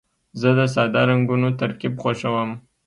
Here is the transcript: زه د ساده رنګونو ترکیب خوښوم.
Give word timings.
زه 0.39 0.49
د 0.57 0.59
ساده 0.73 1.01
رنګونو 1.09 1.47
ترکیب 1.59 1.93
خوښوم. 2.01 2.51